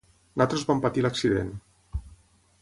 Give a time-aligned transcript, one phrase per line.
[0.41, 1.53] Nosaltres vam patir l'accident.